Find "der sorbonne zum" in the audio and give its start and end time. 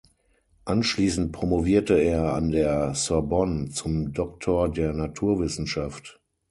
2.49-4.13